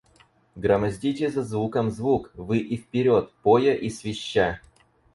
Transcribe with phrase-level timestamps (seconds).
[0.57, 4.59] Громоздите за звуком звук вы и вперед, поя и свища.